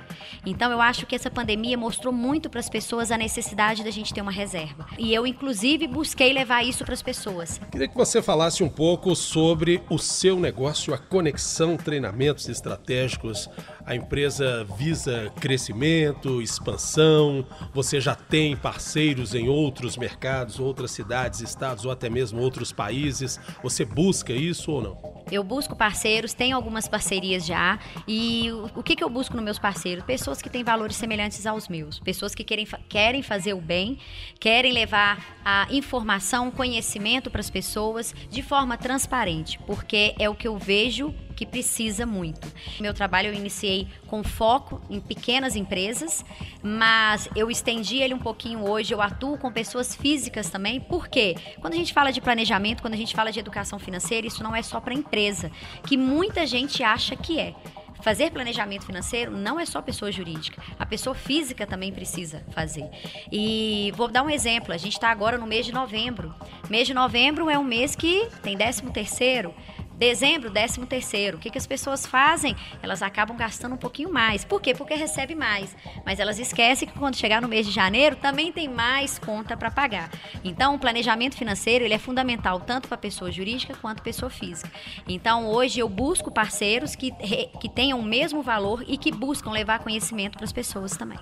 Então 0.45 0.71
eu 0.71 0.81
acho 0.81 0.97
que 1.06 1.16
essa 1.16 1.30
pandemia 1.30 1.77
mostrou 1.77 2.13
muito 2.13 2.50
para 2.50 2.60
as 2.60 2.70
pessoas 2.70 3.12
a 3.12 3.18
necessidade 3.18 3.84
da 3.84 3.92
gente 3.92 4.13
ter 4.13 4.22
uma 4.22 4.32
reserva. 4.32 4.88
E 4.98 5.13
eu, 5.13 5.27
inclusive, 5.27 5.88
busquei 5.88 6.34
levar 6.34 6.63
isso 6.63 6.84
para 6.84 6.94
as 6.94 7.01
pessoas. 7.01 7.60
Queria 7.72 7.88
que 7.88 7.96
você 7.96 8.22
falasse 8.22 8.63
um 8.63 8.70
pouco 8.70 9.16
sobre 9.16 9.82
o 9.89 9.98
seu 9.98 10.39
negócio, 10.39 10.94
a 10.94 10.98
conexão 10.98 11.77
treinamentos 11.77 12.48
estratégicos. 12.50 13.50
A 13.86 13.96
empresa 13.96 14.66
visa 14.77 15.32
crescimento, 15.39 16.42
expansão. 16.42 17.46
Você 17.74 18.01
já 18.01 18.16
tem 18.16 18.56
parceiros 18.56 19.34
em 19.34 19.48
outros 19.48 19.98
mercados, 19.98 20.60
outras 20.60 20.92
cidades, 20.92 21.42
estados 21.42 21.86
ou 21.86 21.92
até 21.92 22.10
mesmo 22.10 22.42
outros 22.42 22.72
países. 22.72 23.39
Você 23.63 23.86
busca 23.86 24.34
isso 24.34 24.72
ou 24.72 24.82
não? 24.82 25.16
Eu 25.31 25.43
busco 25.43 25.75
parceiros, 25.75 26.34
tenho 26.34 26.55
algumas 26.55 26.88
parcerias 26.88 27.46
já. 27.46 27.79
E 28.07 28.50
o, 28.75 28.81
que, 28.81 28.96
que 28.96 29.03
eu 29.03 29.10
busco 29.10 29.36
nos 29.36 29.43
meus 29.43 29.60
parceiros? 29.60 30.03
Pessoas 30.05 30.41
que 30.41 30.50
têm 30.50 30.63
valores 30.63 30.96
semelhantes 30.96 31.46
aos 31.46 31.67
meus. 31.67 32.00
Pessoas 32.00 32.34
que 32.34 32.43
querem, 32.43 32.67
querem 32.88 33.22
fazer 33.22 33.53
o 33.53 33.62
bem, 33.62 34.00
querem 34.39 34.72
levar 34.72 35.38
a 35.43 35.67
informação, 35.69 36.50
conhecimento 36.51 37.29
para 37.29 37.41
as 37.41 37.50
pessoas 37.50 38.13
de 38.29 38.41
forma 38.41 38.77
transparente, 38.77 39.60
porque 39.65 40.15
é 40.17 40.29
o 40.29 40.36
que 40.36 40.48
eu 40.48 40.57
vejo 40.57 41.13
que 41.38 41.46
precisa 41.46 42.03
muito. 42.03 42.51
Meu 42.79 42.96
trabalho 42.96 43.27
eu 43.27 43.34
iniciei 43.34 43.88
com 44.08 44.24
foco 44.24 44.82
em 44.89 45.00
pequenas 45.00 45.56
empresas, 45.56 46.25
mas 46.63 47.29
eu 47.36 47.51
estendi 47.51 47.98
ele 47.98 48.15
um 48.15 48.20
pouquinho 48.20 48.67
hoje. 48.67 48.91
Eu 48.91 49.01
atuo 49.01 49.38
com 49.38 49.51
pessoas 49.51 49.96
físicas 49.96 50.50
também, 50.50 50.82
porque 50.82 51.36
quando 51.62 51.74
a 51.74 51.77
gente 51.77 51.94
fala 51.94 52.12
de 52.12 52.20
planejamento, 52.20 52.82
quando 52.82 52.96
a 52.96 52.98
gente 52.98 53.15
fala 53.15 53.32
de 53.32 53.39
educação 53.39 53.77
financeira, 53.77 54.25
isso 54.25 54.41
não 54.41 54.56
é 54.56 54.63
só 54.63 54.82
para 54.82 54.96
empresa, 54.96 55.51
que 55.86 55.96
muita 55.96 56.44
gente 56.48 56.82
acha 56.82 57.15
que 57.15 57.39
é. 57.39 57.53
Fazer 58.01 58.32
planejamento 58.32 58.86
financeiro 58.86 59.32
não 59.32 59.60
é 59.60 59.65
só 59.65 59.82
pessoa 59.82 60.12
jurídica, 60.12 60.62
a 60.77 60.86
pessoa 60.86 61.15
física 61.15 61.65
também 61.65 61.91
precisa 61.91 62.44
fazer. 62.51 62.88
E 63.32 63.91
vou 63.96 64.08
dar 64.08 64.24
um 64.24 64.29
exemplo: 64.29 64.74
a 64.74 64.77
gente 64.77 64.94
está 64.94 65.10
agora 65.10 65.38
no 65.38 65.48
mês 65.48 65.65
de 65.65 65.74
novembro. 65.74 66.34
Mês 66.70 66.88
de 66.88 66.94
novembro 66.94 67.50
é 67.50 67.58
um 67.58 67.63
mês 67.63 67.96
que 67.96 68.27
tem 68.44 68.56
13 68.56 68.84
terceiro. 68.91 69.53
Dezembro, 69.98 70.51
décimo 70.51 70.86
terceiro. 70.86 71.38
O 71.38 71.39
que, 71.39 71.50
que 71.50 71.58
as 71.58 71.66
pessoas 71.66 72.06
fazem? 72.06 72.56
Elas 72.84 73.01
acabam 73.01 73.36
gastando 73.36 73.74
um 73.74 73.77
pouquinho 73.77 74.13
mais. 74.13 74.46
Por 74.46 74.62
quê? 74.62 74.75
Porque 74.75 74.94
recebe 74.94 75.34
mais. 75.34 75.75
Mas 76.06 76.20
elas 76.20 76.38
esquecem 76.38 76.88
que 76.88 76.98
quando 76.98 77.16
chegar 77.16 77.42
no 77.42 77.48
mês 77.48 77.66
de 77.66 77.72
janeiro 77.72 78.16
também 78.16 78.51
tem 78.51 78.70
mais 78.70 79.18
conta 79.18 79.58
para 79.58 79.72
pagar. 79.72 80.12
Então, 80.44 80.75
o 80.75 80.80
planejamento 80.80 81.36
financeiro 81.36 81.84
ele 81.84 81.96
é 81.96 81.98
fundamental 81.98 82.60
tanto 82.60 82.88
para 82.88 82.98
pessoa 82.98 83.32
jurídica 83.32 83.75
quanto 83.82 84.04
pessoa 84.04 84.30
física. 84.30 84.72
Então, 85.08 85.48
hoje 85.48 85.80
eu 85.80 85.89
busco 85.89 86.30
parceiros 86.32 86.96
que, 86.96 87.12
que 87.60 87.68
tenham 87.68 88.00
o 88.00 88.04
mesmo 88.04 88.44
valor 88.44 88.84
e 88.88 88.98
que 88.98 89.12
buscam 89.12 89.50
levar 89.50 89.80
conhecimento 89.80 90.38
para 90.38 90.46
as 90.46 90.51
pessoas 90.51 90.96
também. 90.96 91.20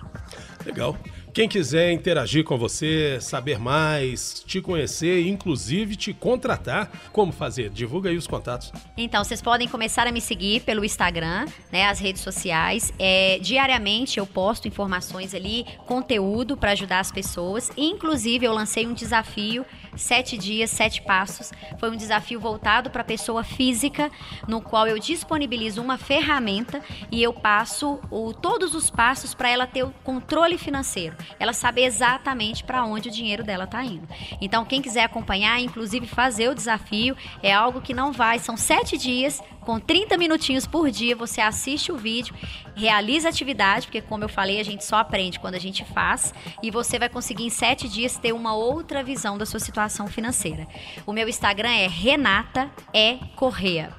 Legal. 0.66 0.98
Quem 1.34 1.50
quiser 1.50 1.92
interagir 1.92 2.46
com 2.46 2.58
você, 2.58 3.20
saber 3.20 3.60
mais, 3.60 4.42
te 4.48 4.62
conhecer, 4.62 5.28
inclusive 5.28 5.98
te 5.98 6.14
contratar, 6.14 6.90
como 7.12 7.34
fazer? 7.34 7.70
Divulga 7.70 8.10
aí 8.10 8.16
os 8.16 8.26
contatos. 8.26 8.65
Então, 8.98 9.24
vocês 9.24 9.42
podem 9.42 9.68
começar 9.68 10.08
a 10.08 10.12
me 10.12 10.22
seguir 10.22 10.62
pelo 10.62 10.84
Instagram, 10.86 11.46
né, 11.72 11.86
as 11.86 12.00
redes 12.00 12.22
sociais. 12.22 12.94
É, 12.98 13.40
diariamente 13.42 14.20
eu 14.20 14.26
posto 14.26 14.68
informações 14.68 15.34
ali, 15.34 15.66
conteúdo 15.86 16.56
para 16.56 16.72
ajudar 16.72 17.00
as 17.00 17.12
pessoas. 17.12 17.72
Inclusive, 17.76 18.46
eu 18.46 18.54
lancei 18.54 18.86
um 18.88 18.94
desafio 18.94 19.66
Sete 19.96 20.38
Dias, 20.38 20.70
Sete 20.70 21.02
Passos. 21.02 21.52
Foi 21.80 21.90
um 21.90 21.96
desafio 21.96 22.40
voltado 22.40 22.90
para 22.90 23.02
a 23.02 23.06
pessoa 23.06 23.44
física, 23.44 24.12
no 24.48 24.62
qual 24.62 24.88
eu 24.88 25.00
disponibilizo 25.00 25.82
uma 25.82 25.98
ferramenta 25.98 26.82
e 27.12 27.22
eu 27.22 27.34
passo 27.34 28.00
o, 28.12 28.34
todos 28.34 28.76
os 28.76 28.90
passos 28.90 29.34
para 29.34 29.50
ela 29.50 29.68
ter 29.68 29.84
o 29.84 29.94
controle 30.04 30.58
financeiro. 30.58 31.16
Ela 31.40 31.54
saber 31.54 31.84
exatamente 31.84 32.64
para 32.64 32.84
onde 32.84 33.10
o 33.10 33.12
dinheiro 33.12 33.44
dela 33.44 33.66
está 33.66 33.84
indo. 33.84 34.08
Então, 34.42 34.66
quem 34.66 34.82
quiser 34.82 35.04
acompanhar, 35.04 35.60
inclusive 35.60 36.08
fazer 36.08 36.50
o 36.50 36.56
desafio, 36.56 37.16
é 37.42 37.54
algo 37.54 37.82
que 37.82 37.94
não 37.94 38.12
vai. 38.12 38.40
São 38.40 38.58
sete 38.58 38.98
dias, 38.98 39.42
com 39.66 39.80
30 39.80 40.18
minutinhos 40.18 40.68
por 40.68 40.92
dia, 40.92 41.16
você 41.16 41.42
assiste 41.42 41.92
o 41.92 41.98
vídeo, 41.98 42.36
realiza 42.76 43.28
a 43.28 43.32
atividade, 43.32 43.88
porque, 43.88 44.02
como 44.02 44.24
eu 44.24 44.30
falei, 44.30 44.60
a 44.60 44.64
gente 44.64 44.86
só 44.86 44.98
aprende 44.98 45.40
quando 45.40 45.56
a 45.56 45.60
gente 45.60 45.84
faz, 45.86 46.34
e 46.62 46.70
você 46.70 47.00
vai 47.00 47.10
conseguir 47.10 47.46
em 47.46 47.50
sete 47.50 47.90
dias 47.90 48.18
ter 48.18 48.32
uma 48.32 48.56
outra 48.56 49.04
visão 49.04 49.38
da 49.38 49.46
sua 49.46 49.60
situação 49.60 50.08
financeira. 50.08 50.68
O 51.06 51.12
meu 51.12 51.28
Instagram 51.28 51.72
é 51.72 51.88
Renata 51.88 52.72
E 52.94 53.18
Correa. 53.36 53.92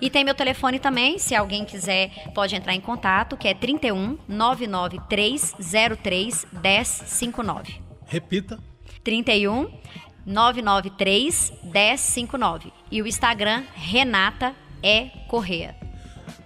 E 0.00 0.10
tem 0.10 0.24
meu 0.24 0.34
telefone 0.34 0.78
também, 0.78 1.18
se 1.18 1.34
alguém 1.34 1.64
quiser, 1.64 2.30
pode 2.34 2.54
entrar 2.56 2.74
em 2.74 2.80
contato, 2.80 3.36
que 3.36 3.48
é 3.48 3.54
31 3.54 4.18
99303 4.26 6.46
1059. 6.52 7.80
Repita. 8.06 8.58
31 9.04 9.70
993 10.24 11.52
1059. 11.64 12.72
E 12.90 13.02
o 13.02 13.06
Instagram, 13.06 13.64
Renata 13.74 14.54
E 14.82 15.10
Correa. 15.28 15.74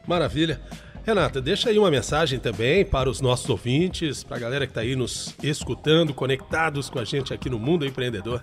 Maravilha. 0.07 0.61
Renata, 1.05 1.41
deixa 1.41 1.71
aí 1.71 1.79
uma 1.79 1.91
mensagem 1.91 2.39
também 2.39 2.85
para 2.85 3.09
os 3.09 3.21
nossos 3.21 3.49
ouvintes, 3.49 4.25
para 4.25 4.37
a 4.37 4.41
galera 4.41 4.67
que 4.67 4.73
está 4.73 4.81
aí 4.81 4.97
nos 4.97 5.37
escutando, 5.41 6.13
conectados 6.13 6.91
com 6.91 6.99
a 6.99 7.05
gente 7.05 7.33
aqui 7.33 7.49
no 7.49 7.61
Mundo 7.61 7.87
Empreendedor. 7.87 8.43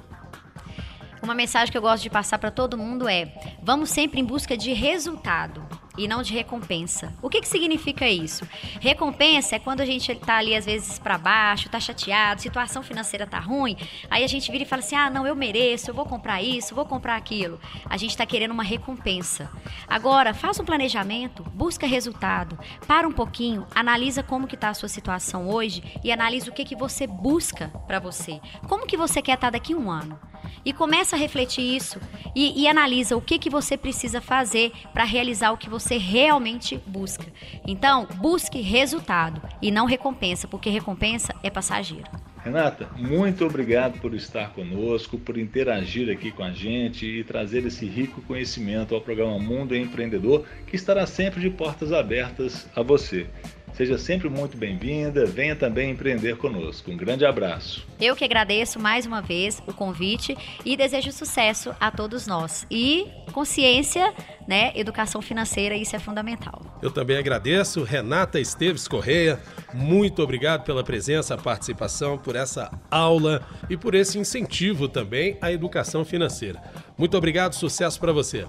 Uma 1.24 1.34
mensagem 1.34 1.72
que 1.72 1.78
eu 1.78 1.82
gosto 1.82 2.04
de 2.04 2.10
passar 2.10 2.38
para 2.38 2.52
todo 2.52 2.78
mundo 2.78 3.08
é: 3.08 3.34
vamos 3.62 3.90
sempre 3.90 4.20
em 4.20 4.26
busca 4.26 4.58
de 4.58 4.74
resultado 4.74 5.66
e 5.98 6.06
não 6.06 6.22
de 6.22 6.34
recompensa. 6.34 7.14
O 7.22 7.30
que, 7.30 7.40
que 7.40 7.48
significa 7.48 8.06
isso? 8.10 8.46
Recompensa 8.82 9.56
é 9.56 9.60
quando 9.60 9.80
a 9.80 9.86
gente 9.86 10.12
está 10.12 10.36
ali 10.36 10.54
às 10.54 10.66
vezes 10.66 11.00
para 11.00 11.18
baixo, 11.18 11.68
está 11.68 11.80
chateado, 11.80 12.42
situação 12.42 12.84
financeira 12.84 13.26
tá 13.26 13.40
ruim, 13.40 13.78
aí 14.10 14.22
a 14.22 14.28
gente 14.28 14.52
vira 14.52 14.66
e 14.66 14.68
fala 14.68 14.82
assim: 14.82 14.98
"Ah, 14.98 15.10
não, 15.10 15.26
eu 15.26 15.34
mereço, 15.34 15.92
eu 15.92 15.96
vou 15.96 16.06
comprar 16.06 16.42
isso, 16.42 16.76
vou 16.76 16.86
comprar 16.86 17.16
aquilo". 17.16 17.58
A 17.90 17.96
gente 17.96 18.10
está 18.10 18.26
querendo 18.26 18.52
uma 18.52 18.64
recompensa. 18.64 19.50
Agora, 19.88 20.34
faça 20.34 20.62
um 20.62 20.66
planejamento, 20.66 21.42
busca 21.54 21.88
resultado, 21.88 22.60
para 22.86 23.08
um 23.08 23.14
pouquinho, 23.14 23.66
analisa 23.74 24.22
como 24.22 24.46
que 24.46 24.58
tá 24.58 24.68
a 24.68 24.74
sua 24.74 24.90
situação 24.90 25.48
hoje 25.48 25.82
e 26.04 26.12
analisa 26.12 26.52
o 26.52 26.54
que 26.54 26.66
que 26.66 26.76
você 26.76 27.08
busca 27.08 27.70
para 27.88 27.98
você. 27.98 28.42
Como 28.68 28.86
que 28.86 28.98
você 28.98 29.22
quer 29.22 29.36
estar 29.36 29.48
tá 29.48 29.52
daqui 29.52 29.72
a 29.72 29.78
um 29.78 29.90
ano? 29.90 30.33
E 30.66 30.74
começa 30.74 31.16
a 31.16 31.20
refletir 31.20 31.62
isso 31.62 32.00
e, 32.36 32.62
e 32.62 32.68
analisa 32.68 33.16
o 33.16 33.22
que 33.22 33.38
que 33.38 33.50
você 33.50 33.78
precisa 33.78 34.22
fazer 34.22 34.72
para 34.94 35.04
realizar 35.04 35.52
o 35.52 35.58
que 35.58 35.70
você 35.70 35.98
realmente 35.98 36.80
busca. 36.86 37.26
Então, 37.68 38.08
busque 38.16 38.62
resultado 38.62 39.42
e 39.62 39.72
não 39.72 39.86
recompensa, 39.86 40.48
porque 40.48 40.70
recompensa 40.70 41.34
é 41.44 41.50
passageiro. 41.50 42.10
Renata, 42.44 42.90
muito 42.98 43.46
obrigado 43.46 44.02
por 44.02 44.14
estar 44.14 44.50
conosco, 44.50 45.18
por 45.18 45.38
interagir 45.38 46.12
aqui 46.12 46.30
com 46.30 46.44
a 46.44 46.52
gente 46.52 47.06
e 47.06 47.24
trazer 47.24 47.66
esse 47.66 47.86
rico 47.86 48.22
conhecimento 48.24 48.94
ao 48.94 49.00
programa 49.00 49.40
Mundo 49.40 49.74
Empreendedor, 49.74 50.46
que 50.68 50.76
estará 50.76 51.08
sempre 51.08 51.40
de 51.40 51.50
portas 51.50 51.94
abertas 51.94 52.68
a 52.76 52.82
você. 52.82 53.28
Seja 53.74 53.98
sempre 53.98 54.30
muito 54.30 54.56
bem-vinda, 54.56 55.26
venha 55.26 55.56
também 55.56 55.92
empreender 55.92 56.38
conosco. 56.38 56.92
Um 56.92 56.98
grande 56.98 57.26
abraço. 57.26 57.84
Eu 58.00 58.16
que 58.16 58.24
agradeço 58.24 58.80
mais 58.80 59.08
uma 59.08 59.20
vez 59.20 59.64
o 59.66 59.74
convite 59.74 60.38
e 60.64 60.78
desejo 60.78 61.12
sucesso 61.12 61.74
a 61.80 61.90
todos 61.90 62.28
nós. 62.28 62.68
E 62.70 63.08
consciência, 63.32 64.14
né, 64.48 64.72
educação 64.76 65.24
financeira, 65.24 65.76
isso 65.76 65.96
é 65.96 66.00
fundamental. 66.00 66.62
Eu 66.84 66.92
também 66.92 67.18
agradeço, 67.18 67.82
Renata 67.82 68.40
Esteves 68.40 68.88
Correia, 68.88 69.40
muito 69.74 70.22
obrigado 70.22 70.64
pela 70.64 70.84
presença, 70.84 71.36
participação, 71.36 72.16
por 72.16 72.36
essa 72.36 72.72
aula 72.92 73.42
e 73.72 73.76
por 73.76 73.96
esse 73.96 74.20
incentivo 74.20 74.88
também 74.88 75.36
à 75.42 75.52
educação 75.52 76.06
financeira. 76.06 76.62
Muito 76.96 77.18
obrigado, 77.18 77.54
sucesso 77.54 78.00
para 78.00 78.12
você. 78.12 78.46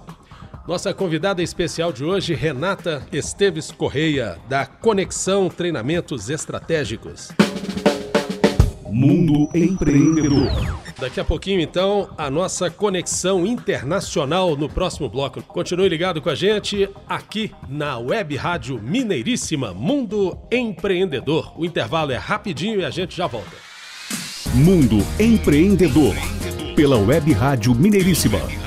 Nossa 0.67 0.93
convidada 0.93 1.43
especial 1.43 1.91
de 1.91 2.03
hoje, 2.03 2.33
Renata 2.33 3.05
Esteves 3.11 3.71
Correia, 3.71 4.37
da 4.47 4.65
Conexão 4.65 5.49
Treinamentos 5.49 6.29
Estratégicos. 6.29 7.31
Mundo 8.83 9.49
Empreendedor. 9.53 10.75
Daqui 10.97 11.19
a 11.19 11.25
pouquinho, 11.25 11.59
então, 11.59 12.09
a 12.17 12.29
nossa 12.29 12.69
conexão 12.69 13.45
internacional 13.45 14.55
no 14.55 14.69
próximo 14.69 15.09
bloco. 15.09 15.41
Continue 15.43 15.89
ligado 15.89 16.21
com 16.21 16.29
a 16.29 16.35
gente 16.35 16.89
aqui 17.07 17.51
na 17.67 17.97
Web 17.97 18.35
Rádio 18.37 18.81
Mineiríssima 18.81 19.73
Mundo 19.73 20.37
Empreendedor. 20.49 21.53
O 21.59 21.65
intervalo 21.65 22.13
é 22.13 22.17
rapidinho 22.17 22.79
e 22.79 22.85
a 22.85 22.89
gente 22.89 23.15
já 23.15 23.27
volta. 23.27 23.57
Mundo 24.53 24.97
Empreendedor. 25.19 26.15
Pela 26.75 26.97
Web 26.97 27.33
Rádio 27.33 27.75
Mineiríssima 27.75 28.64